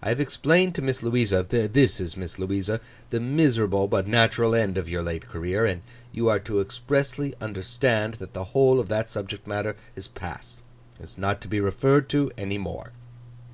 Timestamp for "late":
5.02-5.28